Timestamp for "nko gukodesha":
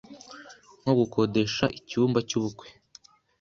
0.81-1.65